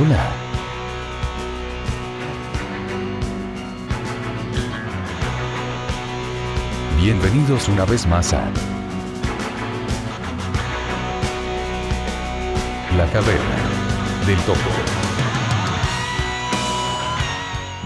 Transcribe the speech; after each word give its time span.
Hola. 0.00 0.32
Bienvenidos 6.96 7.68
una 7.68 7.84
vez 7.84 8.06
más 8.06 8.32
a 8.32 8.48
La 12.96 13.06
Caverna 13.10 13.36
del 14.26 14.38
Topo. 14.46 14.60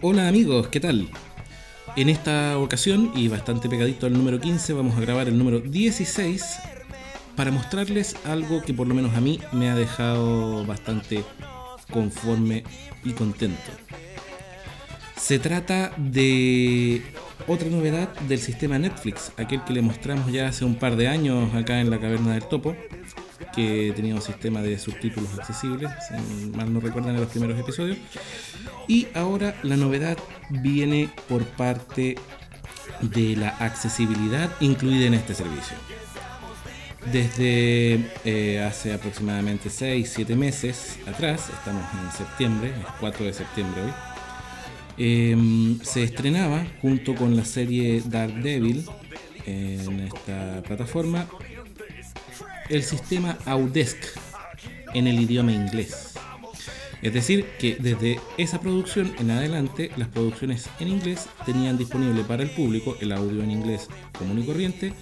Hola 0.08 0.28
amigos, 0.28 0.68
¿qué 0.68 0.80
tal? 0.80 1.10
En 1.96 2.10
esta 2.10 2.60
ocasión, 2.60 3.12
y 3.16 3.28
bastante 3.28 3.68
pegadito 3.68 4.06
al 4.06 4.14
número 4.14 4.40
15, 4.40 4.74
vamos 4.74 4.96
a 4.96 5.02
grabar 5.02 5.28
el 5.28 5.36
número 5.36 5.62
16 5.62 6.60
para 7.36 7.50
mostrarles 7.50 8.16
algo 8.24 8.62
que 8.62 8.72
por 8.72 8.86
lo 8.86 8.94
menos 8.94 9.16
a 9.16 9.20
mí 9.20 9.40
me 9.52 9.68
ha 9.68 9.76
dejado 9.76 10.64
bastante 10.68 11.24
conforme 11.92 12.64
y 13.04 13.14
contento. 13.14 13.72
Se 15.18 15.40
trata 15.40 15.92
de 15.98 17.02
otra 17.48 17.70
novedad 17.70 18.14
del 18.28 18.38
sistema 18.38 18.78
Netflix, 18.78 19.32
aquel 19.38 19.64
que 19.64 19.74
le 19.74 19.82
mostramos 19.82 20.32
ya 20.32 20.50
hace 20.50 20.66
un 20.66 20.76
par 20.76 20.98
de 20.98 21.08
años 21.08 21.52
acá 21.56 21.82
en 21.82 21.90
la 21.90 22.00
Caverna 22.00 22.34
del 22.34 22.48
Topo, 22.48 22.76
que 23.54 23.94
tenía 23.96 24.16
un 24.16 24.22
sistema 24.22 24.62
de 24.62 24.78
subtítulos 24.78 25.38
accesibles, 25.38 25.92
si 26.08 26.50
mal 26.52 26.74
no 26.74 26.80
recuerdan 26.80 27.16
en 27.16 27.22
los 27.22 27.30
primeros 27.30 27.60
episodios. 27.60 27.98
Y 28.88 29.08
ahora 29.14 29.56
la 29.64 29.78
novedad 29.78 30.18
viene 30.50 31.10
por 31.28 31.44
parte 31.46 32.16
de 33.02 33.36
la 33.36 33.50
accesibilidad 33.50 34.50
incluida 34.60 35.06
en 35.06 35.16
este 35.16 35.34
servicio. 35.34 35.76
Desde 37.12 38.04
eh, 38.26 38.64
hace 38.64 38.94
aproximadamente 38.94 39.70
6-7 39.70 40.36
meses 40.36 40.98
atrás, 41.06 41.50
estamos 41.50 41.84
en 42.04 42.12
septiembre, 42.12 42.70
es 42.70 42.86
4 43.00 43.26
de 43.26 43.34
septiembre 43.34 43.82
hoy, 43.84 43.92
eh, 44.98 45.78
se 45.84 46.04
estrenaba 46.04 46.66
junto 46.82 47.14
con 47.16 47.36
la 47.36 47.46
serie 47.46 48.02
Dark 48.06 48.34
Devil 48.42 48.86
en 49.46 50.00
esta 50.00 50.64
plataforma 50.64 51.28
el 52.70 52.84
sistema 52.84 53.38
Audesk 53.46 53.98
en 54.94 55.08
el 55.08 55.20
idioma 55.20 55.52
inglés. 55.52 56.14
Es 57.02 57.14
decir, 57.14 57.46
que 57.60 57.76
desde 57.80 58.20
esa 58.38 58.60
producción 58.60 59.14
en 59.20 59.30
adelante, 59.30 59.92
las 59.98 60.08
producciones 60.08 60.70
en 60.80 60.88
inglés 60.88 61.28
tenían 61.46 61.78
disponible 61.78 62.24
para 62.24 62.44
el 62.44 62.50
público 62.50 62.98
el 63.00 63.12
audio 63.12 63.44
en 63.44 63.52
inglés 63.52 63.88
común 64.18 64.40
y 64.40 64.46
corriente 64.46 64.94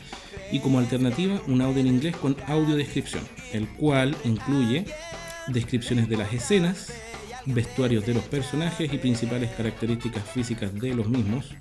y 0.51 0.59
como 0.59 0.79
alternativa 0.79 1.41
un 1.47 1.61
audio 1.61 1.79
en 1.79 1.87
inglés 1.87 2.15
con 2.17 2.35
audiodescripción, 2.47 3.23
el 3.53 3.67
cual 3.69 4.15
incluye 4.25 4.85
descripciones 5.47 6.09
de 6.09 6.17
las 6.17 6.33
escenas, 6.33 6.91
vestuarios 7.45 8.05
de 8.05 8.13
los 8.13 8.23
personajes 8.23 8.91
y 8.93 8.97
principales 8.97 9.51
características 9.51 10.23
físicas 10.23 10.73
de 10.73 10.93
los 10.93 11.07
mismos, 11.07 11.53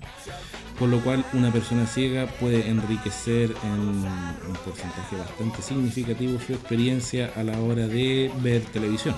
con 0.79 0.91
lo 0.91 0.99
cual 0.99 1.23
una 1.33 1.51
persona 1.51 1.85
ciega 1.85 2.27
puede 2.39 2.67
enriquecer 2.67 3.53
en 3.63 3.79
un 3.79 4.57
porcentaje 4.65 5.17
bastante 5.17 5.61
significativo 5.61 6.39
su 6.39 6.53
experiencia 6.53 7.31
a 7.35 7.43
la 7.43 7.59
hora 7.59 7.87
de 7.87 8.31
ver 8.41 8.61
televisión. 8.61 9.15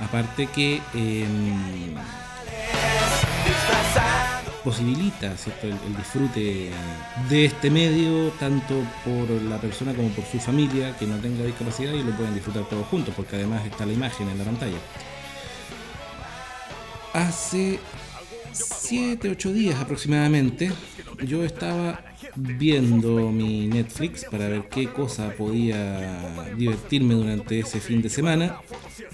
Aparte 0.00 0.46
que 0.46 0.80
eh, 0.94 1.26
posibilita 4.64 5.34
el, 5.62 5.96
disfrute 5.96 6.70
de 7.28 7.44
este 7.44 7.70
medio 7.70 8.30
tanto 8.38 8.82
por 9.04 9.30
la 9.42 9.58
persona 9.58 9.94
como 9.94 10.08
por 10.10 10.24
su 10.24 10.38
familia 10.38 10.96
que 10.96 11.06
no 11.06 11.16
tenga 11.18 11.44
discapacidad 11.44 11.92
y 11.92 12.02
lo 12.02 12.12
pueden 12.12 12.34
disfrutar 12.34 12.64
todos 12.64 12.86
juntos 12.86 13.14
porque 13.16 13.36
además 13.36 13.64
está 13.64 13.86
la 13.86 13.92
imagen 13.92 14.28
en 14.28 14.38
la 14.38 14.44
pantalla. 14.44 14.78
Hace 17.12 17.80
7, 18.52 19.30
8 19.30 19.52
días 19.52 19.80
aproximadamente 19.80 20.72
yo 21.24 21.44
estaba 21.44 22.04
viendo 22.36 23.30
mi 23.30 23.66
Netflix 23.66 24.24
para 24.24 24.48
ver 24.48 24.68
qué 24.68 24.88
cosa 24.88 25.30
podía 25.32 26.52
divertirme 26.56 27.14
durante 27.14 27.60
ese 27.60 27.80
fin 27.80 28.02
de 28.02 28.08
semana 28.08 28.60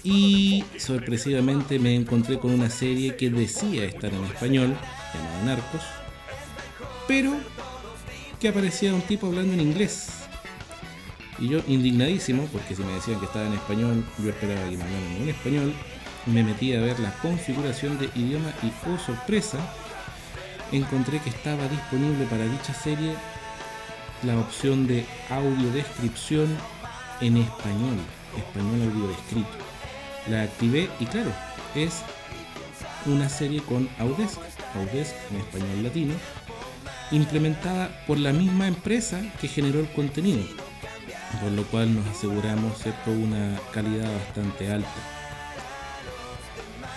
y 0.03 0.63
sorpresivamente 0.77 1.79
me 1.79 1.95
encontré 1.95 2.39
con 2.39 2.51
una 2.51 2.69
serie 2.69 3.15
que 3.15 3.29
decía 3.29 3.85
estar 3.85 4.13
en 4.13 4.23
español, 4.25 4.75
llamada 5.13 5.43
Narcos, 5.45 5.81
pero 7.07 7.33
que 8.39 8.49
aparecía 8.49 8.93
un 8.93 9.01
tipo 9.01 9.27
hablando 9.27 9.53
en 9.53 9.61
inglés. 9.61 10.09
Y 11.39 11.49
yo 11.49 11.61
indignadísimo, 11.67 12.47
porque 12.51 12.75
si 12.75 12.83
me 12.83 12.93
decían 12.93 13.19
que 13.19 13.25
estaba 13.25 13.45
en 13.45 13.53
español, 13.53 14.03
yo 14.23 14.29
esperaba 14.29 14.69
que 14.69 14.77
me 14.77 14.83
hablaran 14.83 15.21
en 15.21 15.29
español, 15.29 15.73
me 16.27 16.43
metí 16.43 16.73
a 16.73 16.81
ver 16.81 16.99
la 16.99 17.11
configuración 17.13 17.97
de 17.97 18.09
idioma 18.15 18.51
y 18.63 18.71
oh 18.89 18.97
sorpresa, 18.99 19.57
encontré 20.71 21.19
que 21.19 21.29
estaba 21.29 21.67
disponible 21.67 22.25
para 22.25 22.45
dicha 22.45 22.73
serie 22.73 23.13
la 24.23 24.37
opción 24.37 24.87
de 24.87 25.05
audiodescripción 25.29 26.47
en 27.21 27.37
español, 27.37 27.97
español 28.37 28.89
audio 28.89 29.11
escrito. 29.11 29.49
La 30.29 30.43
activé 30.43 30.89
y 30.99 31.05
claro, 31.05 31.31
es 31.75 32.01
una 33.05 33.29
serie 33.29 33.61
con 33.61 33.87
Audesk, 33.99 34.39
Audesk 34.75 35.15
en 35.31 35.37
español 35.37 35.83
latino, 35.83 36.13
implementada 37.11 37.89
por 38.05 38.17
la 38.17 38.33
misma 38.33 38.67
empresa 38.67 39.21
que 39.39 39.47
generó 39.47 39.79
el 39.79 39.87
contenido, 39.91 40.43
por 41.41 41.51
lo 41.51 41.63
cual 41.63 41.95
nos 41.95 42.05
aseguramos 42.07 42.77
¿cierto? 42.79 43.11
una 43.11 43.57
calidad 43.71 44.11
bastante 44.11 44.69
alta. 44.69 45.16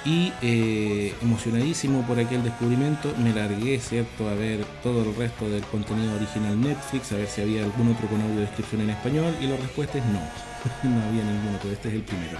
Y 0.04 0.32
eh, 0.40 1.14
emocionadísimo 1.20 2.02
por 2.06 2.18
aquel 2.18 2.42
descubrimiento, 2.42 3.12
me 3.18 3.34
largué, 3.34 3.78
¿cierto?, 3.78 4.28
a 4.28 4.34
ver 4.34 4.64
todo 4.82 5.02
el 5.02 5.14
resto 5.14 5.48
del 5.50 5.62
contenido 5.64 6.14
original 6.14 6.58
Netflix, 6.58 7.12
a 7.12 7.16
ver 7.16 7.26
si 7.26 7.42
había 7.42 7.64
algún 7.64 7.92
otro 7.92 8.08
con 8.08 8.20
audio 8.22 8.40
descripción 8.40 8.80
en 8.80 8.90
español, 8.90 9.34
y 9.40 9.46
la 9.46 9.56
respuesta 9.56 9.98
es 9.98 10.04
no, 10.06 10.20
no 10.88 11.02
había 11.06 11.22
ninguno, 11.22 11.58
pero 11.60 11.74
este 11.74 11.88
es 11.88 11.94
el 11.94 12.02
primero. 12.02 12.38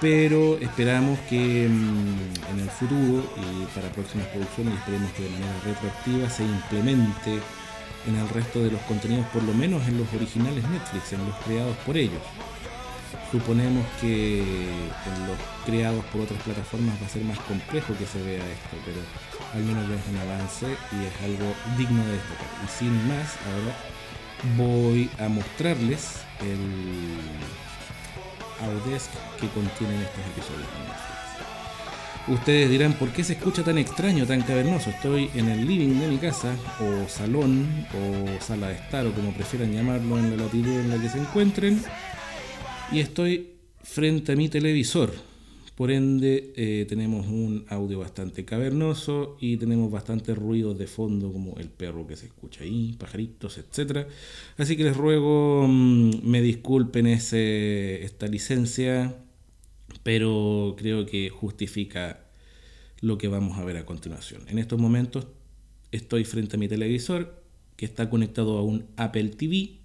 Pero 0.00 0.56
esperamos 0.58 1.18
que 1.28 1.68
mm, 1.68 2.52
en 2.52 2.60
el 2.60 2.70
futuro 2.70 3.24
y 3.36 3.66
para 3.74 3.90
próximas 3.90 4.28
producciones, 4.28 4.74
esperemos 4.74 5.10
que 5.12 5.24
de 5.24 5.30
manera 5.30 5.52
retroactiva 5.64 6.30
se 6.30 6.44
implemente 6.44 7.40
en 8.06 8.16
el 8.16 8.28
resto 8.28 8.62
de 8.62 8.70
los 8.70 8.80
contenidos, 8.82 9.26
por 9.28 9.42
lo 9.42 9.52
menos 9.52 9.86
en 9.88 9.98
los 9.98 10.06
originales 10.14 10.62
Netflix, 10.68 11.12
en 11.12 11.26
los 11.26 11.36
creados 11.44 11.76
por 11.84 11.96
ellos. 11.96 12.22
Suponemos 13.30 13.84
que 14.00 14.40
en 14.40 15.26
los 15.26 15.36
creados 15.66 16.02
por 16.06 16.22
otras 16.22 16.42
plataformas 16.42 16.94
va 17.02 17.06
a 17.06 17.10
ser 17.10 17.22
más 17.24 17.38
complejo 17.40 17.92
que 17.98 18.06
se 18.06 18.22
vea 18.22 18.38
esto, 18.38 18.76
pero 18.86 19.00
al 19.52 19.62
menos 19.64 19.86
ya 19.86 19.96
es 19.96 20.08
un 20.08 20.16
avance 20.16 20.66
y 20.66 21.04
es 21.04 21.12
algo 21.22 21.52
digno 21.76 22.02
de 22.06 22.12
destacar. 22.12 22.46
Y 22.64 22.68
sin 22.78 23.08
más, 23.08 23.36
ahora 23.52 23.74
voy 24.56 25.10
a 25.18 25.28
mostrarles 25.28 26.20
el 26.40 27.18
Audesc 28.66 29.10
que 29.38 29.48
contienen 29.48 30.00
estos 30.00 30.24
episodios. 30.32 30.68
Ustedes 32.28 32.68
dirán, 32.68 32.92
¿por 32.92 33.08
qué 33.10 33.24
se 33.24 33.34
escucha 33.34 33.62
tan 33.62 33.78
extraño, 33.78 34.26
tan 34.26 34.42
cavernoso? 34.42 34.90
Estoy 34.90 35.30
en 35.34 35.48
el 35.48 35.66
living 35.66 35.98
de 35.98 36.08
mi 36.08 36.18
casa, 36.18 36.54
o 36.78 37.08
salón, 37.08 37.86
o 37.94 38.42
sala 38.42 38.68
de 38.68 38.74
estar, 38.74 39.06
o 39.06 39.12
como 39.12 39.32
prefieran 39.32 39.72
llamarlo 39.72 40.18
en 40.18 40.36
la 40.36 40.44
latitud 40.44 40.78
en 40.78 40.90
la 40.90 40.98
que 40.98 41.08
se 41.08 41.18
encuentren, 41.18 41.82
y 42.92 43.00
estoy 43.00 43.54
frente 43.82 44.32
a 44.32 44.36
mi 44.36 44.48
televisor. 44.48 45.12
Por 45.74 45.92
ende, 45.92 46.52
eh, 46.56 46.86
tenemos 46.88 47.26
un 47.26 47.64
audio 47.68 48.00
bastante 48.00 48.44
cavernoso 48.44 49.36
y 49.40 49.56
tenemos 49.58 49.90
bastante 49.90 50.34
ruido 50.34 50.74
de 50.74 50.88
fondo, 50.88 51.32
como 51.32 51.56
el 51.58 51.68
perro 51.68 52.06
que 52.06 52.16
se 52.16 52.26
escucha 52.26 52.64
ahí, 52.64 52.96
pajaritos, 52.98 53.58
etc. 53.58 54.08
Así 54.56 54.76
que 54.76 54.84
les 54.84 54.96
ruego 54.96 55.66
mm, 55.68 56.20
me 56.24 56.42
disculpen 56.42 57.06
ese, 57.06 58.02
esta 58.04 58.26
licencia 58.26 59.14
pero 60.02 60.74
creo 60.78 61.06
que 61.06 61.28
justifica 61.28 62.20
lo 63.00 63.18
que 63.18 63.28
vamos 63.28 63.58
a 63.58 63.64
ver 63.64 63.76
a 63.76 63.86
continuación. 63.86 64.42
En 64.48 64.58
estos 64.58 64.78
momentos 64.78 65.26
estoy 65.92 66.24
frente 66.24 66.56
a 66.56 66.58
mi 66.58 66.68
televisor 66.68 67.42
que 67.76 67.84
está 67.84 68.10
conectado 68.10 68.58
a 68.58 68.62
un 68.62 68.86
Apple 68.96 69.28
TV, 69.30 69.78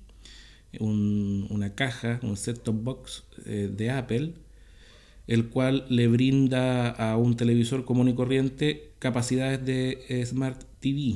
una 0.80 1.76
caja, 1.76 2.20
un 2.24 2.38
set-top 2.38 2.84
box 2.84 3.24
eh, 3.46 3.70
de 3.72 3.90
Apple, 3.92 4.34
el 5.28 5.50
cual 5.50 5.86
le 5.90 6.08
brinda 6.08 6.90
a 6.90 7.18
un 7.18 7.36
televisor 7.36 7.86
común 7.86 8.10
y 8.10 8.16
corriente 8.16 8.92
capacidades 9.00 9.66
de 9.66 10.26
Smart 10.26 10.64
TV, 10.80 11.16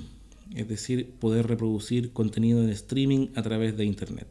es 0.55 0.67
decir, 0.67 1.11
poder 1.19 1.47
reproducir 1.47 2.13
contenido 2.13 2.63
en 2.63 2.69
streaming 2.69 3.27
a 3.35 3.41
través 3.41 3.75
de 3.77 3.85
Internet. 3.85 4.27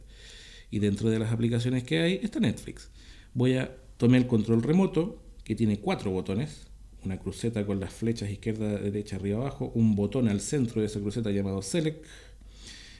Y 0.71 0.79
dentro 0.79 1.09
de 1.09 1.19
las 1.19 1.31
aplicaciones 1.31 1.83
que 1.83 1.99
hay 1.99 2.19
está 2.23 2.39
Netflix. 2.39 2.89
Voy 3.33 3.55
a 3.55 3.71
tomé 3.97 4.17
el 4.17 4.27
control 4.27 4.63
remoto, 4.63 5.21
que 5.43 5.55
tiene 5.55 5.79
cuatro 5.79 6.11
botones, 6.11 6.67
una 7.03 7.19
cruceta 7.19 7.65
con 7.65 7.79
las 7.79 7.93
flechas 7.93 8.29
izquierda, 8.29 8.77
derecha, 8.77 9.15
arriba, 9.15 9.37
abajo, 9.37 9.71
un 9.75 9.95
botón 9.95 10.27
al 10.27 10.39
centro 10.39 10.81
de 10.81 10.87
esa 10.87 10.99
cruceta 10.99 11.31
llamado 11.31 11.61
Select, 11.61 12.05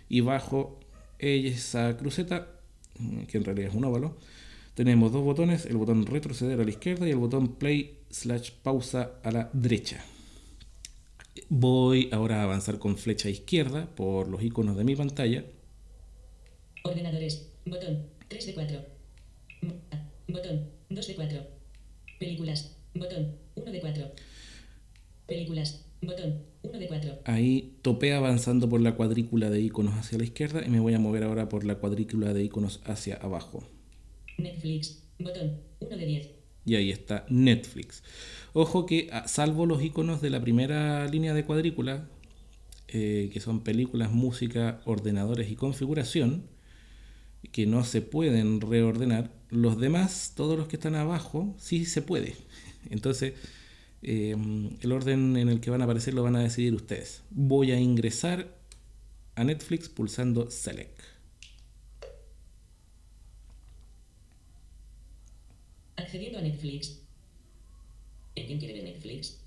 y 0.09 0.21
bajo 0.21 0.79
esa 1.19 1.97
cruceta, 1.97 2.47
que 3.27 3.37
en 3.37 3.43
realidad 3.43 3.69
es 3.69 3.75
un 3.75 3.85
óvalo, 3.85 4.17
tenemos 4.73 5.11
dos 5.11 5.23
botones, 5.23 5.65
el 5.65 5.77
botón 5.77 6.05
retroceder 6.05 6.59
a 6.59 6.63
la 6.63 6.69
izquierda 6.69 7.07
y 7.07 7.11
el 7.11 7.17
botón 7.17 7.55
play 7.55 7.99
slash 8.09 8.51
pausa 8.63 9.13
a 9.23 9.31
la 9.31 9.49
derecha. 9.53 10.03
Voy 11.49 12.09
ahora 12.11 12.41
a 12.41 12.43
avanzar 12.43 12.79
con 12.79 12.97
flecha 12.97 13.29
izquierda 13.29 13.87
por 13.95 14.27
los 14.27 14.43
iconos 14.43 14.77
de 14.77 14.83
mi 14.83 14.95
pantalla. 14.95 15.45
Ordenadores, 16.83 17.49
botón 17.65 18.17
3 18.27 18.45
de 18.45 18.53
4. 18.53 18.85
Botón 20.27 20.69
2 20.89 21.07
de 21.07 21.15
4. 21.15 21.47
Películas. 22.19 22.75
Botón. 22.93 23.35
1 23.55 23.71
de 23.71 23.79
4. 23.79 24.11
Películas. 25.27 25.85
Botón. 26.01 26.43
1 26.63 26.79
de 26.79 26.87
4. 26.87 27.19
Ahí 27.25 27.77
topé 27.81 28.13
avanzando 28.13 28.67
por 28.69 28.81
la 28.81 28.95
cuadrícula 28.95 29.49
de 29.49 29.61
iconos 29.61 29.95
hacia 29.95 30.17
la 30.17 30.23
izquierda 30.23 30.63
y 30.65 30.69
me 30.69 30.79
voy 30.79 30.93
a 30.93 30.99
mover 30.99 31.23
ahora 31.23 31.49
por 31.49 31.63
la 31.63 31.75
cuadrícula 31.75 32.33
de 32.33 32.43
iconos 32.43 32.81
hacia 32.85 33.15
abajo. 33.15 33.67
Netflix. 34.37 35.03
Botón. 35.19 35.61
1 35.79 35.97
de 35.97 36.05
10. 36.05 36.29
Y 36.65 36.75
ahí 36.75 36.91
está 36.91 37.25
Netflix. 37.29 38.03
Ojo 38.53 38.85
que 38.85 39.09
ah, 39.11 39.27
salvo 39.27 39.65
los 39.65 39.81
iconos 39.81 40.21
de 40.21 40.29
la 40.29 40.41
primera 40.41 41.07
línea 41.07 41.33
de 41.33 41.45
cuadrícula, 41.45 42.09
eh, 42.89 43.29
que 43.31 43.39
son 43.39 43.63
películas, 43.63 44.11
música, 44.11 44.81
ordenadores 44.85 45.49
y 45.49 45.55
configuración, 45.55 46.43
que 47.51 47.65
no 47.65 47.83
se 47.85 48.01
pueden 48.01 48.59
reordenar, 48.61 49.31
los 49.49 49.79
demás, 49.79 50.33
todos 50.35 50.57
los 50.57 50.67
que 50.67 50.75
están 50.75 50.95
abajo, 50.95 51.55
sí 51.57 51.85
se 51.85 52.01
puede. 52.01 52.35
Entonces, 52.89 53.33
em, 54.01 54.69
el 54.81 54.91
orden 54.91 55.37
en 55.37 55.49
el 55.49 55.59
que 55.59 55.69
van 55.69 55.81
a 55.81 55.85
aparecer 55.85 56.13
lo 56.13 56.23
van 56.23 56.35
a 56.35 56.41
decidir 56.41 56.73
ustedes. 56.73 57.23
Voy 57.29 57.71
a 57.71 57.79
ingresar 57.79 58.55
a 59.35 59.43
Netflix 59.43 59.89
pulsando 59.89 60.49
Select. 60.49 60.99
Accediendo 65.95 66.39
a 66.39 66.41
Netflix. 66.41 67.01
¿Quién 68.35 68.59
quiere 68.59 68.75
ver 68.75 68.83
Netflix? 68.83 69.39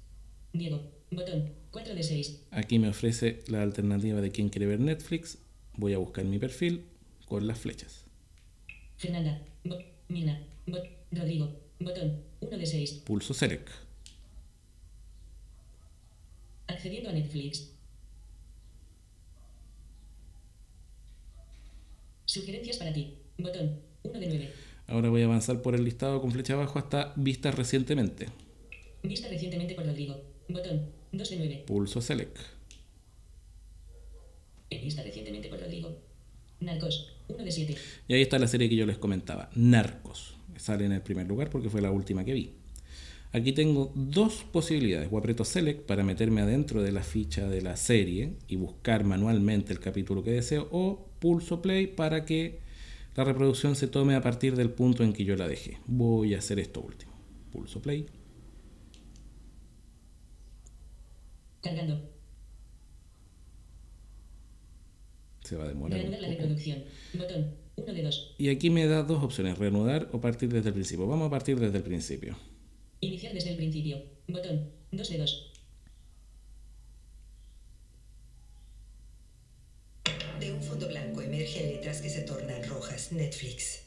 Diego, 0.52 0.82
botón 1.10 1.52
4 1.70 1.94
de 1.94 2.02
6. 2.02 2.46
Aquí 2.50 2.78
me 2.78 2.88
ofrece 2.88 3.42
la 3.46 3.62
alternativa 3.62 4.20
de 4.20 4.30
quién 4.30 4.48
quiere 4.48 4.66
ver 4.66 4.80
Netflix. 4.80 5.38
Voy 5.76 5.94
a 5.94 5.98
buscar 5.98 6.24
mi 6.24 6.38
perfil 6.38 6.84
con 7.26 7.46
las 7.46 7.58
flechas. 7.58 8.04
Fernanda, 8.96 9.42
Mina, 10.08 10.42
Rodrigo, 11.12 11.56
botón, 11.78 12.20
1 12.40 12.58
de 12.58 12.66
6. 12.66 12.92
Pulso 13.04 13.32
Select. 13.32 13.68
Accediendo 16.70 17.10
a 17.10 17.12
Netflix. 17.12 17.72
Sugerencias 22.26 22.76
para 22.76 22.92
ti. 22.92 23.16
Botón, 23.38 23.80
1 24.04 24.20
de 24.20 24.26
9. 24.28 24.52
Ahora 24.86 25.10
voy 25.10 25.22
a 25.22 25.24
avanzar 25.24 25.62
por 25.62 25.74
el 25.74 25.84
listado 25.84 26.20
con 26.20 26.30
flecha 26.30 26.54
abajo 26.54 26.78
hasta 26.78 27.12
vistas 27.16 27.56
recientemente. 27.56 28.28
Vista 29.02 29.28
recientemente 29.28 29.74
por 29.74 29.84
Rodrigo. 29.84 30.22
Botón, 30.48 30.92
2 31.10 31.30
de 31.30 31.36
9. 31.36 31.64
Pulso 31.66 32.00
Select. 32.00 32.38
Vista 34.70 35.02
recientemente 35.02 35.48
por 35.48 35.58
Rodrigo. 35.58 35.98
Narcos, 36.60 37.16
de 37.26 37.50
7. 37.50 37.76
Y 38.06 38.14
ahí 38.14 38.22
está 38.22 38.38
la 38.38 38.46
serie 38.46 38.68
que 38.68 38.76
yo 38.76 38.86
les 38.86 38.98
comentaba, 38.98 39.50
Narcos. 39.56 40.36
Sale 40.56 40.84
en 40.84 40.92
el 40.92 41.02
primer 41.02 41.26
lugar 41.26 41.50
porque 41.50 41.68
fue 41.68 41.80
la 41.80 41.90
última 41.90 42.24
que 42.24 42.32
vi. 42.32 42.59
Aquí 43.32 43.52
tengo 43.52 43.92
dos 43.94 44.44
posibilidades. 44.50 45.08
O 45.12 45.18
aprieto 45.18 45.44
Select 45.44 45.86
para 45.86 46.02
meterme 46.02 46.40
adentro 46.40 46.82
de 46.82 46.90
la 46.90 47.02
ficha 47.02 47.48
de 47.48 47.62
la 47.62 47.76
serie 47.76 48.34
y 48.48 48.56
buscar 48.56 49.04
manualmente 49.04 49.72
el 49.72 49.78
capítulo 49.78 50.24
que 50.24 50.32
deseo. 50.32 50.68
O 50.72 51.08
pulso 51.20 51.62
Play 51.62 51.86
para 51.86 52.24
que 52.24 52.58
la 53.14 53.24
reproducción 53.24 53.76
se 53.76 53.86
tome 53.86 54.14
a 54.16 54.22
partir 54.22 54.56
del 54.56 54.70
punto 54.70 55.04
en 55.04 55.12
que 55.12 55.24
yo 55.24 55.36
la 55.36 55.46
dejé. 55.46 55.78
Voy 55.86 56.34
a 56.34 56.38
hacer 56.38 56.58
esto 56.58 56.80
último. 56.80 57.12
Pulso 57.52 57.80
Play. 57.80 58.06
Cargando. 61.60 62.10
Se 65.44 65.56
va 65.56 65.64
a 65.64 65.68
demorar. 65.68 66.00
La 66.00 66.28
reproducción. 66.28 66.82
Botón. 67.14 67.54
Uno 67.76 67.92
de 67.92 68.02
dos. 68.02 68.34
Y 68.38 68.48
aquí 68.48 68.70
me 68.70 68.86
da 68.86 69.02
dos 69.04 69.22
opciones, 69.22 69.58
reanudar 69.58 70.08
o 70.12 70.20
partir 70.20 70.48
desde 70.48 70.68
el 70.68 70.74
principio. 70.74 71.06
Vamos 71.06 71.28
a 71.28 71.30
partir 71.30 71.58
desde 71.60 71.78
el 71.78 71.84
principio. 71.84 72.36
Iniciar 73.00 73.32
desde 73.32 73.50
el 73.50 73.56
principio. 73.56 74.02
Botón. 74.28 74.70
2 74.92 75.08
de 75.08 75.18
2. 75.18 75.52
De 80.38 80.52
un 80.52 80.62
fondo 80.62 80.88
blanco 80.88 81.22
emergen 81.22 81.68
letras 81.68 82.02
que 82.02 82.10
se 82.10 82.22
tornan 82.22 82.62
rojas. 82.64 83.12
Netflix. 83.12 83.80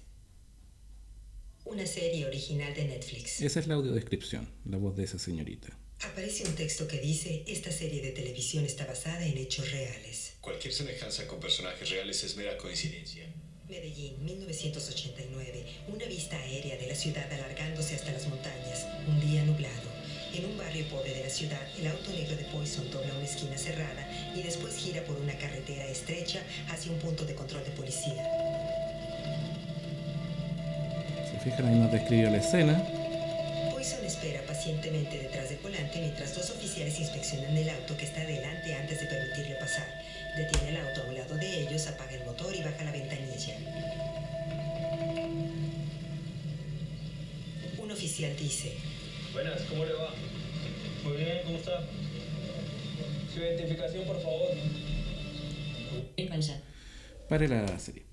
Una 1.65 1.85
serie 1.85 2.25
original 2.25 2.73
de 2.73 2.85
Netflix. 2.85 3.41
Esa 3.41 3.59
es 3.59 3.67
la 3.67 3.75
audiodescripción, 3.75 4.49
la 4.65 4.77
voz 4.77 4.95
de 4.95 5.03
esa 5.03 5.19
señorita. 5.19 5.77
Aparece 6.01 6.43
un 6.45 6.55
texto 6.55 6.87
que 6.87 6.99
dice, 6.99 7.43
esta 7.47 7.71
serie 7.71 8.01
de 8.01 8.11
televisión 8.11 8.65
está 8.65 8.85
basada 8.85 9.25
en 9.25 9.37
hechos 9.37 9.71
reales. 9.71 10.33
Cualquier 10.41 10.73
semejanza 10.73 11.27
con 11.27 11.39
personajes 11.39 11.89
reales 11.89 12.23
es 12.23 12.35
mera 12.35 12.57
coincidencia. 12.57 13.31
Medellín, 13.69 14.23
1989. 14.25 15.65
Una 15.87 16.05
vista 16.05 16.35
aérea 16.35 16.77
de 16.77 16.87
la 16.87 16.95
ciudad 16.95 17.31
alargándose 17.31 17.95
hasta 17.95 18.11
las 18.11 18.27
montañas. 18.27 18.85
Un 19.07 19.21
día 19.21 19.43
nublado. 19.45 19.93
En 20.33 20.45
un 20.45 20.57
barrio 20.57 20.85
pobre 20.89 21.13
de 21.13 21.23
la 21.23 21.29
ciudad, 21.29 21.61
el 21.79 21.87
auto 21.87 22.11
negro 22.11 22.35
de 22.35 22.43
Poison 22.45 22.89
dobla 22.91 23.13
una 23.13 23.25
esquina 23.25 23.57
cerrada 23.57 24.33
y 24.35 24.41
después 24.41 24.75
gira 24.75 25.03
por 25.03 25.17
una 25.17 25.37
carretera 25.37 25.85
estrecha 25.85 26.41
hacia 26.69 26.91
un 26.91 26.99
punto 26.99 27.23
de 27.23 27.35
control 27.35 27.63
de 27.63 27.71
policía. 27.71 28.23
Se 31.31 31.39
fijan, 31.39 31.67
ahí 31.67 31.75
nos 31.75 31.91
describió 31.91 32.31
la 32.31 32.37
escena 32.37 33.02
espera 34.23 34.45
pacientemente 34.45 35.17
detrás 35.17 35.49
del 35.49 35.59
volante 35.59 35.99
mientras 35.99 36.33
dos 36.33 36.49
oficiales 36.51 36.97
inspeccionan 36.97 37.57
el 37.57 37.69
auto 37.69 37.97
que 37.97 38.05
está 38.05 38.21
adelante 38.21 38.73
antes 38.73 39.01
de 39.01 39.07
permitirle 39.07 39.55
pasar. 39.55 39.85
Detiene 40.37 40.69
el 40.69 40.77
auto 40.77 41.01
a 41.01 41.05
un 41.07 41.15
lado 41.15 41.35
de 41.35 41.61
ellos, 41.61 41.85
apaga 41.87 42.13
el 42.13 42.23
motor 42.23 42.55
y 42.55 42.63
baja 42.63 42.85
la 42.85 42.91
ventanilla. 42.93 43.57
Un 47.77 47.91
oficial 47.91 48.33
dice, 48.37 48.77
Buenas, 49.33 49.61
¿cómo 49.63 49.83
le 49.83 49.91
va? 49.91 50.13
Muy 51.03 51.17
bien, 51.17 51.39
¿cómo 51.43 51.57
está? 51.57 51.85
Su 53.33 53.39
identificación, 53.39 54.05
por 54.05 54.21
favor. 54.21 54.51
Pare 57.27 57.49
la 57.49 57.77
serie. 57.77 58.03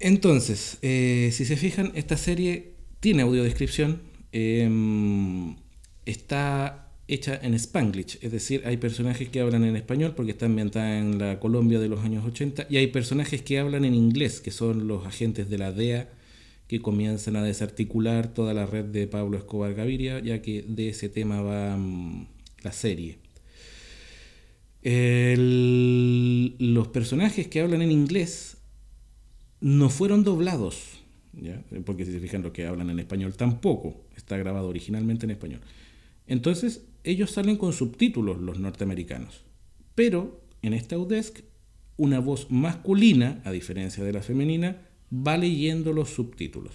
Entonces, 0.00 0.78
eh, 0.80 1.30
si 1.32 1.44
se 1.44 1.56
fijan, 1.56 1.92
esta 1.94 2.16
serie 2.16 2.75
tiene 3.06 3.22
audiodescripción. 3.22 4.00
em, 4.32 5.54
está 6.06 6.90
hecha 7.06 7.38
en 7.40 7.54
Spanglish, 7.54 8.18
es 8.20 8.32
decir, 8.32 8.62
hay 8.66 8.78
personajes 8.78 9.28
que 9.28 9.38
hablan 9.38 9.62
en 9.62 9.76
español 9.76 10.14
porque 10.16 10.32
está 10.32 10.46
ambientada 10.46 10.98
en 10.98 11.20
la 11.20 11.38
Colombia 11.38 11.78
de 11.78 11.88
los 11.88 12.00
años 12.00 12.24
80 12.26 12.66
y 12.68 12.78
hay 12.78 12.88
personajes 12.88 13.42
que 13.42 13.60
hablan 13.60 13.84
en 13.84 13.94
inglés, 13.94 14.40
que 14.40 14.50
son 14.50 14.88
los 14.88 15.06
agentes 15.06 15.48
de 15.48 15.56
la 15.56 15.70
DEA 15.70 16.10
que 16.66 16.80
comienzan 16.82 17.36
a 17.36 17.44
desarticular 17.44 18.34
toda 18.34 18.54
la 18.54 18.66
red 18.66 18.86
de 18.86 19.06
Pablo 19.06 19.38
Escobar 19.38 19.72
Gaviria, 19.74 20.18
ya 20.18 20.42
que 20.42 20.64
de 20.66 20.88
ese 20.88 21.08
tema 21.08 21.40
va 21.42 21.76
mm, 21.76 22.26
la 22.64 22.72
serie. 22.72 23.18
Los 26.58 26.88
personajes 26.88 27.46
que 27.46 27.60
hablan 27.60 27.82
en 27.82 27.92
inglés 27.92 28.56
no 29.60 29.90
fueron 29.90 30.24
doblados, 30.24 31.05
porque 31.84 32.04
si 32.04 32.12
se 32.12 32.20
fijan 32.20 32.42
lo 32.42 32.52
que 32.52 32.66
hablan 32.66 32.90
en 32.90 32.98
español 32.98 33.34
tampoco, 33.34 34.04
está 34.16 34.36
grabado 34.36 34.68
originalmente 34.68 35.26
en 35.26 35.30
español. 35.30 35.60
Entonces 36.26 36.86
ellos 37.04 37.30
salen 37.30 37.56
con 37.56 37.72
subtítulos 37.72 38.40
los 38.40 38.58
norteamericanos, 38.58 39.44
pero 39.94 40.40
en 40.62 40.72
esta 40.72 40.96
Audesk 40.96 41.40
una 41.96 42.20
voz 42.20 42.50
masculina, 42.50 43.40
a 43.44 43.52
diferencia 43.52 44.04
de 44.04 44.12
la 44.12 44.22
femenina, 44.22 44.82
va 45.12 45.36
leyendo 45.38 45.92
los 45.92 46.10
subtítulos. 46.10 46.74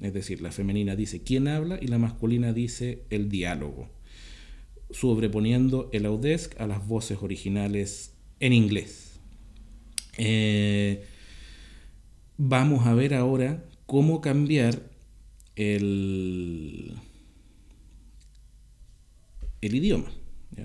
Es 0.00 0.14
decir, 0.14 0.40
la 0.40 0.50
femenina 0.50 0.96
dice 0.96 1.22
quién 1.22 1.46
habla 1.46 1.78
y 1.80 1.88
la 1.88 1.98
masculina 1.98 2.52
dice 2.52 3.04
el 3.10 3.28
diálogo, 3.28 3.90
sobreponiendo 4.90 5.90
el 5.92 6.06
Audesk 6.06 6.58
a 6.58 6.66
las 6.66 6.86
voces 6.86 7.18
originales 7.20 8.14
en 8.40 8.54
inglés. 8.54 9.20
Eh, 10.16 11.04
vamos 12.38 12.86
a 12.86 12.94
ver 12.94 13.14
ahora 13.14 13.62
cómo 13.90 14.20
cambiar 14.20 14.88
el, 15.56 16.94
el 19.60 19.74
idioma. 19.74 20.12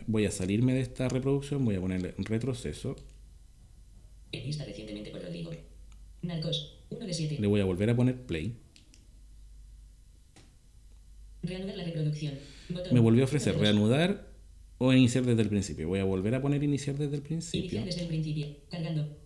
Voy 0.06 0.28
a 0.28 0.32
salirme 0.32 0.76
de 0.76 0.82
esta 0.82 1.10
reproducción, 1.10 1.66
voy 1.66 1.74
a 1.74 1.82
ponerle 1.82 2.14
retroceso, 2.20 2.96
recientemente 4.32 5.10
por 5.10 5.24
Rodrigo. 5.24 5.50
Narcos. 6.22 6.78
1 6.92 7.04
de 7.04 7.14
7. 7.16 7.38
le 7.40 7.48
voy 7.48 7.62
a 7.62 7.66
volver 7.66 7.90
a 7.90 7.96
poner 7.96 8.16
play. 8.28 8.58
Reanudar 11.42 11.78
la 11.78 11.84
reproducción. 11.84 12.36
Botón. 12.70 12.94
Me 12.94 13.00
volvió 13.00 13.24
a 13.24 13.26
ofrecer 13.26 13.56
Uno 13.56 13.64
reanudar 13.64 14.28
o 14.78 14.94
iniciar 14.94 15.26
desde 15.26 15.42
el 15.42 15.50
principio. 15.50 15.88
Voy 15.88 15.98
a 15.98 16.04
volver 16.04 16.36
a 16.36 16.44
poner 16.44 16.62
iniciar 16.62 16.96
desde 16.96 17.16
el 17.16 17.24
principio. 17.24 17.80
Iniciar 17.80 17.86
desde 17.86 18.02
el 18.02 18.08
principio. 18.08 18.56
Cargando. 18.70 19.26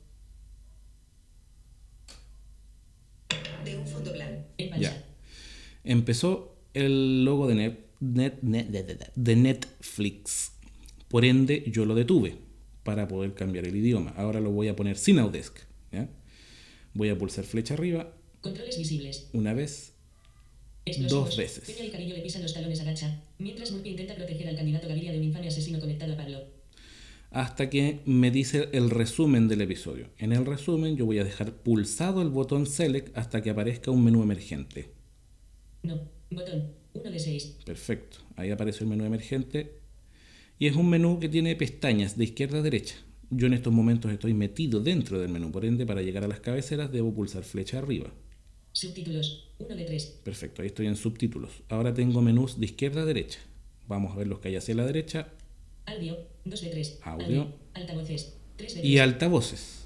de 3.63 3.77
un 3.77 3.87
fondo 3.87 4.13
blanco. 4.13 4.43
En 4.57 4.69
pausa. 4.69 4.81
Ya. 4.81 5.05
Empezó 5.89 6.55
el 6.75 7.25
logo 7.25 7.47
de, 7.47 7.55
Net- 7.55 7.77
Net- 7.99 8.41
Net- 8.41 9.11
de- 9.15 9.35
Netflix. 9.35 10.51
Por 11.07 11.25
ende, 11.25 11.63
yo 11.71 11.85
lo 11.85 11.95
detuve 11.95 12.35
para 12.83 13.07
poder 13.07 13.33
cambiar 13.33 13.65
el 13.65 13.75
idioma. 13.75 14.11
Ahora 14.15 14.39
lo 14.39 14.51
voy 14.51 14.67
a 14.67 14.75
poner 14.75 14.97
sin 14.97 15.17
Audesk. 15.17 15.57
¿ya? 15.91 16.07
Voy 16.93 17.09
a 17.09 17.17
pulsar 17.17 17.43
flecha 17.43 17.73
arriba 17.73 18.13
Controles 18.41 18.77
visibles. 18.77 19.29
una 19.33 19.53
vez, 19.53 19.93
Explosivos. 20.85 21.25
Dos 21.29 21.37
veces. 21.37 21.65
Peña 21.71 21.85
y 21.87 21.91
Carillo 21.91 22.15
le 22.15 22.21
pisan 22.21 22.43
los 22.43 22.53
talones 22.53 22.79
a 22.81 22.83
Gacha. 22.83 23.23
Mientras 23.39 23.71
Murphy 23.71 23.89
intenta 23.89 24.15
proteger 24.15 24.47
al 24.47 24.55
candidato 24.55 24.87
Gaviria 24.87 25.11
de 25.11 25.17
un 25.17 25.23
infame 25.23 25.47
asesino 25.47 25.79
conectado 25.79 26.13
a 26.13 26.17
Pablo. 26.17 26.39
hasta 27.31 27.69
que 27.69 27.99
me 28.05 28.29
dice 28.31 28.69
el 28.73 28.89
resumen 28.91 29.47
del 29.47 29.61
episodio. 29.61 30.09
En 30.19 30.33
el 30.33 30.45
resumen 30.45 30.95
yo 30.97 31.05
voy 31.07 31.17
a 31.19 31.23
dejar 31.23 31.51
pulsado 31.53 32.21
el 32.21 32.29
botón 32.29 32.65
Select 32.67 33.15
hasta 33.17 33.41
que 33.43 33.49
aparezca 33.51 33.91
un 33.91 34.03
menú 34.03 34.21
emergente. 34.23 34.91
No. 35.83 36.01
Botón. 36.31 36.71
1 36.93 37.11
de 37.11 37.19
6. 37.19 37.57
Perfecto. 37.65 38.17
Ahí 38.35 38.51
aparece 38.51 38.83
el 38.83 38.89
menú 38.89 39.05
emergente. 39.05 39.79
Y 40.57 40.67
es 40.67 40.75
un 40.75 40.89
menú 40.89 41.19
que 41.19 41.29
tiene 41.29 41.55
pestañas 41.55 42.17
de 42.17 42.25
izquierda 42.25 42.59
a 42.59 42.61
derecha. 42.61 42.95
Yo 43.29 43.47
en 43.47 43.53
estos 43.53 43.71
momentos 43.71 44.11
estoy 44.11 44.33
metido 44.33 44.81
dentro 44.81 45.19
del 45.19 45.29
menú, 45.29 45.51
por 45.51 45.63
ende 45.63 45.85
para 45.85 46.01
llegar 46.01 46.23
a 46.23 46.27
las 46.27 46.39
cabeceras 46.39 46.91
debo 46.91 47.13
pulsar 47.13 47.43
flecha 47.43 47.77
arriba. 47.77 48.11
Subtítulos. 48.71 49.49
1 49.59 49.75
de 49.75 49.85
3. 49.85 50.05
Perfecto, 50.23 50.61
ahí 50.61 50.67
estoy 50.67 50.87
en 50.87 50.95
subtítulos. 50.95 51.51
Ahora 51.69 51.93
tengo 51.93 52.21
menús 52.21 52.59
de 52.59 52.65
izquierda 52.65 53.01
a 53.01 53.05
derecha. 53.05 53.39
Vamos 53.87 54.13
a 54.13 54.17
ver 54.17 54.27
los 54.27 54.39
que 54.39 54.49
hay 54.49 54.55
hacia 54.55 54.75
la 54.75 54.85
derecha. 54.85 55.29
Audio. 55.85 56.17
2 56.45 56.61
de 56.61 56.69
3. 56.69 56.99
Audio. 57.03 57.53
Altavoces. 57.73 58.35
3 58.57 58.75
de 58.75 58.81
3. 58.81 58.91
Y 58.91 58.99
altavoces. 58.99 59.78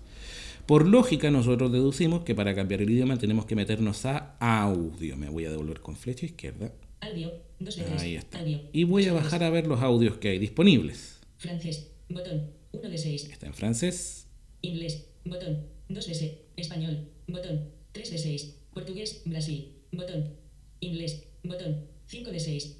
Por 0.66 0.88
lógica 0.88 1.30
nosotros 1.30 1.72
deducimos 1.72 2.24
que 2.24 2.36
para 2.36 2.56
cambiar 2.56 2.82
el 2.82 2.90
idioma 2.90 3.18
tenemos 3.18 3.46
que 3.46 3.56
meternos 3.56 4.06
a 4.06 4.38
audio. 4.40 5.18
Me 5.18 5.30
voy 5.30 5.46
a 5.46 5.52
devolver 5.52 5.82
con 5.82 5.98
flecha 5.98 6.26
izquierda. 6.26 6.72
Audio. 7.02 7.34
2 7.60 7.76
de 7.76 7.84
3. 7.84 8.02
Ahí 8.02 8.16
está. 8.16 8.40
Audio. 8.40 8.62
Y 8.72 8.86
voy 8.86 9.06
a 9.06 9.14
dos 9.14 9.24
bajar 9.24 9.44
a 9.44 9.50
ver 9.50 9.68
los 9.68 9.82
audios 9.82 10.18
que 10.18 10.30
hay 10.30 10.40
disponibles. 10.40 11.20
Francés. 11.38 11.92
Botón. 12.08 12.52
1 12.72 12.90
de 12.90 12.98
6. 12.98 13.30
Está 13.30 13.48
en 13.48 13.54
francés, 13.54 14.28
Inglés. 14.62 15.06
Botón. 15.26 15.66
2 15.90 16.08
de 16.08 16.14
6. 16.14 16.32
Español. 16.56 17.10
Botón. 17.28 17.70
3 17.92 18.12
de 18.12 18.18
6. 18.18 18.56
Portugués. 18.74 19.22
Brasil. 19.26 19.74
Botón. 19.92 20.34
Inglés. 20.80 21.24
Botón. 21.44 21.88
5 22.08 22.32
de 22.32 22.40
6. 22.40 22.78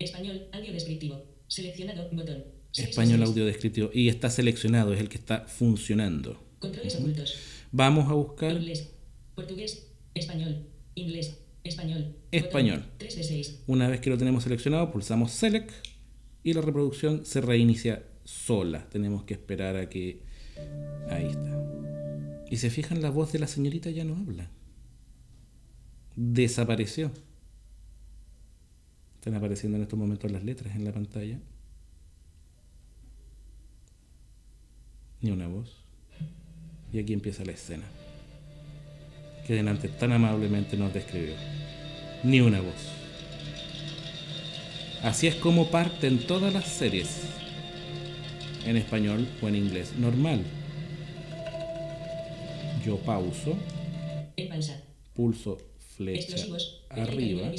Español. 0.00 0.48
Audio 0.52 0.72
descriptivo. 0.72 1.22
Seleccionado. 1.46 2.08
Botón. 2.10 2.44
De 2.76 2.82
español 2.82 3.22
audio 3.22 3.46
descriptivo. 3.46 3.90
Y 3.92 4.08
está 4.08 4.28
seleccionado, 4.28 4.92
es 4.92 5.00
el 5.00 5.08
que 5.08 5.16
está 5.16 5.46
funcionando. 5.46 6.45
Controles 6.66 6.96
ocultos. 6.96 7.36
Vamos 7.70 8.10
a 8.10 8.14
buscar 8.14 8.52
Inglés. 8.52 8.90
Portugués. 9.36 9.86
Español. 10.14 10.66
Inglés. 10.96 11.38
Español. 11.62 12.16
Español. 12.32 12.84
3 12.98 13.16
de 13.16 13.22
6. 13.22 13.62
Una 13.68 13.88
vez 13.88 14.00
que 14.00 14.10
lo 14.10 14.18
tenemos 14.18 14.42
seleccionado, 14.42 14.90
pulsamos 14.90 15.30
Select 15.30 15.70
y 16.42 16.54
la 16.54 16.62
reproducción 16.62 17.24
se 17.24 17.40
reinicia 17.40 18.04
sola. 18.24 18.88
Tenemos 18.90 19.24
que 19.24 19.34
esperar 19.34 19.76
a 19.76 19.88
que... 19.88 20.22
Ahí 21.08 21.26
está. 21.26 22.44
Y 22.50 22.56
se 22.56 22.70
fijan, 22.70 23.00
la 23.00 23.10
voz 23.10 23.32
de 23.32 23.38
la 23.38 23.46
señorita 23.46 23.90
ya 23.90 24.04
no 24.04 24.16
habla. 24.16 24.50
Desapareció. 26.16 27.12
Están 29.14 29.34
apareciendo 29.34 29.76
en 29.76 29.82
estos 29.82 29.98
momentos 29.98 30.32
las 30.32 30.42
letras 30.42 30.74
en 30.74 30.84
la 30.84 30.92
pantalla. 30.92 31.40
Ni 35.20 35.30
una 35.30 35.46
voz. 35.46 35.85
Y 36.96 36.98
aquí 36.98 37.12
empieza 37.12 37.44
la 37.44 37.52
escena. 37.52 37.84
Que 39.46 39.52
delante 39.52 39.88
tan 39.88 40.12
amablemente 40.12 40.78
nos 40.78 40.94
describió. 40.94 41.34
Ni 42.24 42.40
una 42.40 42.62
voz. 42.62 42.72
Así 45.02 45.26
es 45.26 45.34
como 45.34 45.70
parten 45.70 46.26
todas 46.26 46.54
las 46.54 46.66
series. 46.66 47.20
En 48.64 48.78
español 48.78 49.28
o 49.42 49.48
en 49.48 49.56
inglés. 49.56 49.92
Normal. 49.98 50.42
Yo 52.82 52.96
pauso, 53.00 53.58
pulso 55.12 55.58
flecha 55.96 56.34
Explosivos. 56.34 56.82
Arriba, 56.88 57.52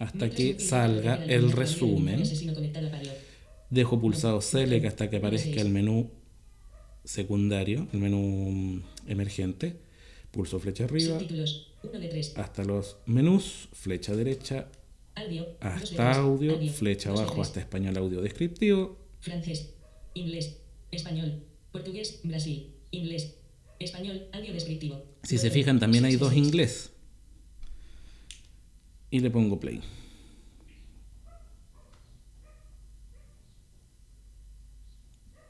hasta 0.00 0.30
que 0.30 0.58
salga 0.58 1.24
el 1.26 1.52
resumen. 1.52 2.24
dejo 3.70 4.00
pulsado 4.00 4.40
Select 4.40 4.86
hasta 4.86 5.08
que 5.08 5.18
aparezca 5.18 5.60
el 5.60 5.68
menú 5.68 6.10
secundario, 7.04 7.88
el 7.92 7.98
menú 8.00 8.18
mm, 8.50 8.82
emergente. 9.08 9.76
Pulso 10.30 10.58
flecha 10.58 10.84
arriba 10.84 11.18
Subtítulos. 11.18 11.72
1 11.82 11.98
de 11.98 12.08
3. 12.08 12.38
hasta 12.38 12.64
los 12.64 12.96
menús, 13.06 13.68
flecha 13.72 14.14
derecha 14.16 14.68
Audio. 15.14 15.44
de 15.44 15.56
hasta 15.60 15.86
tres. 16.12 16.16
audio, 16.16 16.58
flecha 16.72 17.10
abajo 17.10 17.42
hasta 17.42 17.60
español 17.60 17.96
audio 17.98 18.22
descriptivo. 18.22 18.96
Francés. 19.20 19.74
Inglés. 20.14 20.56
Español. 20.90 21.42
Portugués. 21.70 22.20
Brasil. 22.24 22.72
Inglés. 22.92 23.34
Español. 23.78 24.26
Audio 24.32 24.52
descriptivo. 24.54 25.04
Si 25.22 25.36
se 25.38 25.50
fijan, 25.50 25.78
también 25.80 26.04
hay 26.04 26.16
dos 26.16 26.34
inglés. 26.34 26.92
Y 29.10 29.20
le 29.20 29.30
pongo 29.30 29.60
play. 29.60 29.80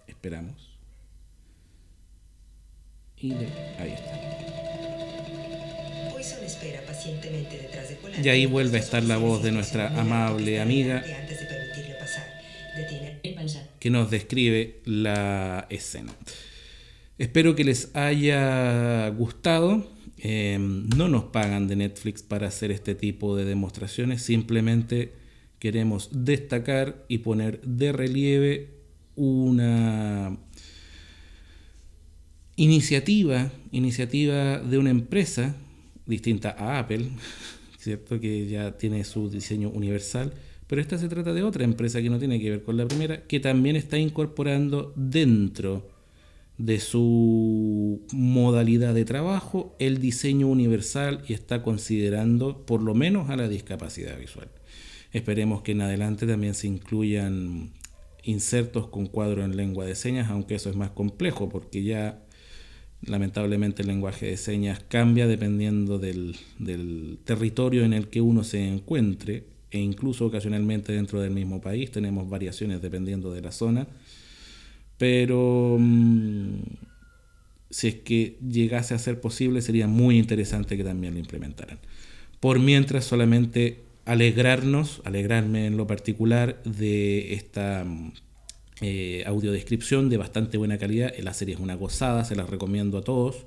Esperamos. 0.07 0.72
Y 3.23 3.29
le- 3.29 3.49
ahí 3.79 3.93
está. 3.93 4.13
Poison 6.11 6.39
Jason 6.41 6.45
espera 6.45 6.81
pacientemente 6.87 7.57
detrás 7.59 7.89
de 7.89 7.95
Polanyi. 7.97 8.27
Y 8.27 8.29
ahí 8.29 8.47
vuelve 8.47 8.79
a 8.79 8.81
estar 8.81 9.03
la 9.05 9.17
voz 9.17 9.43
de 9.43 9.53
nuestra 9.53 9.89
amable 9.99 10.61
amiga 10.61 10.99
Antes 10.99 11.41
de 11.41 11.47
permitirle 11.47 11.95
pasar. 12.01 12.25
Detiene 12.77 13.21
En 13.23 13.35
panza. 13.35 13.67
que 13.79 13.91
nos 13.91 14.11
describe 14.11 14.81
la 14.85 15.67
escena. 15.71 16.13
Espero 17.19 17.55
que 17.55 17.65
les 17.65 17.95
haya 17.95 19.09
gustado. 19.11 19.87
Eh, 20.25 20.57
no 20.59 21.09
nos 21.09 21.25
pagan 21.25 21.67
de 21.69 21.77
Netflix 21.77 22.23
para 22.23 22.49
hacer 22.49 22.71
este 22.71 22.95
tipo 22.95 23.37
de 23.37 23.45
demostraciones. 23.45 24.23
Simplemente 24.23 25.13
queremos 25.59 26.09
destacar 26.13 27.05
y 27.09 27.19
poner 27.19 27.61
de 27.63 27.93
relieve 27.93 28.71
una 29.17 30.37
iniciativa, 32.63 33.51
iniciativa 33.73 34.59
de 34.59 34.79
una 34.79 34.91
empresa 34.91 35.57
distinta 36.07 36.55
a 36.57 36.79
Apple, 36.79 37.09
¿cierto? 37.79 38.21
Que 38.21 38.47
ya 38.47 38.79
tiene 38.79 39.03
su 39.03 39.29
diseño 39.29 39.69
universal, 39.71 40.33
pero 40.69 40.81
esta 40.81 40.97
se 40.97 41.09
trata 41.09 41.33
de 41.35 41.43
otra 41.43 41.65
empresa 41.65 42.01
que 42.01 42.09
no 42.09 42.21
tiene 42.21 42.41
que 42.41 42.51
ver 42.51 42.63
con 42.63 42.77
la 42.77 42.87
primera, 42.87 43.25
que 43.27 43.41
también 43.41 43.75
está 43.75 43.99
incorporando 43.99 44.93
dentro 44.95 45.91
de 46.57 46.79
su 46.79 48.07
modalidad 48.13 48.95
de 48.95 49.05
trabajo 49.05 49.75
el 49.81 49.99
diseño 49.99 50.47
universal 50.47 51.25
y 51.27 51.33
está 51.33 51.65
considerando 51.65 52.65
por 52.65 52.81
lo 52.81 52.95
menos 52.95 53.29
a 53.31 53.37
la 53.37 53.49
discapacidad 53.49 54.17
visual. 54.19 54.49
Esperemos 55.11 55.63
que 55.63 55.73
en 55.73 55.81
adelante 55.81 56.27
también 56.27 56.55
se 56.55 56.69
incluyan 56.69 57.73
insertos 58.23 58.87
con 58.87 59.07
cuadro 59.07 59.45
en 59.45 59.57
lengua 59.57 59.85
de 59.85 59.97
señas, 59.97 60.31
aunque 60.31 60.55
eso 60.55 60.71
es 60.71 60.77
más 60.77 60.91
complejo 60.91 61.49
porque 61.49 61.83
ya 61.83 62.22
lamentablemente 63.07 63.83
el 63.83 63.89
lenguaje 63.89 64.27
de 64.27 64.37
señas 64.37 64.81
cambia 64.89 65.27
dependiendo 65.27 65.99
del, 65.99 66.37
del 66.59 67.19
territorio 67.25 67.85
en 67.85 67.93
el 67.93 68.09
que 68.09 68.21
uno 68.21 68.45
se 68.45 68.67
encuentre 68.67 69.45
e 69.71 69.79
incluso 69.79 70.27
ocasionalmente 70.27 70.93
dentro 70.93 71.21
del 71.21 71.31
mismo 71.31 71.61
país 71.61 71.91
tenemos 71.91 72.29
variaciones 72.29 72.81
dependiendo 72.81 73.33
de 73.33 73.41
la 73.41 73.53
zona 73.53 73.87
pero 75.03 75.79
mm, 75.81 76.61
si 77.71 77.89
es 77.89 77.95
que 77.97 78.37
llegase 78.47 78.95
a 78.95 78.99
ser 78.99 79.21
posible 79.21 79.63
sería 79.63 79.89
muy 79.89 80.19
interesante 80.19 80.77
que 80.77 80.85
también 80.85 81.15
lo 81.15 81.21
implementaran. 81.21 81.79
Por 82.39 82.61
mientras 82.61 83.05
solamente 83.05 83.81
alegrarnos, 84.05 85.01
alegrarme 85.05 85.67
en 85.67 85.77
lo 85.77 85.87
particular 85.89 86.63
de 86.65 87.35
esta 87.35 87.85
mm, 87.85 88.13
eh, 88.81 89.25
audiodescripción 89.27 90.09
de 90.09 90.17
bastante 90.17 90.59
buena 90.59 90.79
calidad. 90.79 91.13
La 91.19 91.35
serie 91.35 91.55
es 91.55 91.61
una 91.61 91.75
gozada, 91.75 92.25
se 92.25 92.37
la 92.37 92.45
recomiendo 92.45 92.99
a 92.99 93.03
todos. 93.03 93.45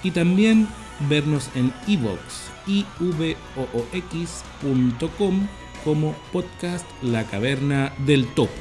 y 0.04 0.12
también 0.12 0.68
vernos 1.10 1.50
en 1.56 1.74
ivox 1.88 2.52
ivoox.com 2.68 3.38
como 5.84 6.16
podcast 6.34 6.86
La 7.02 7.24
Caverna 7.24 7.94
del 8.00 8.28
Topo. 8.34 8.52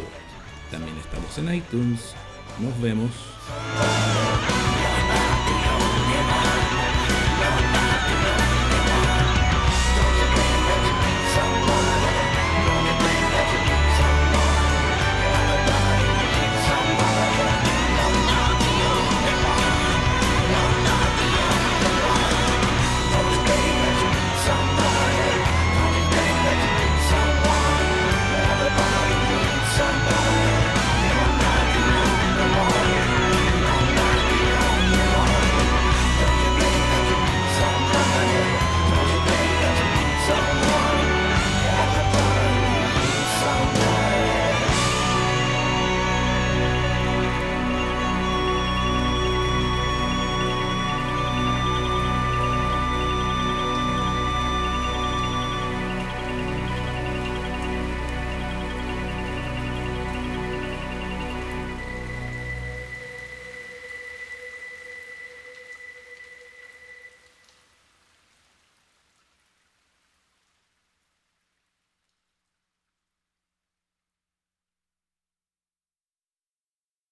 También 0.71 0.97
estamos 0.99 1.37
en 1.39 1.55
iTunes. 1.55 2.15
Nos 2.61 2.81
vemos. 2.81 3.11